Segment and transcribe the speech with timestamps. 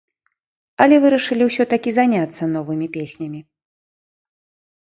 [0.85, 3.47] Але вырашылі ўсё-такі заняцца новымі песнямі.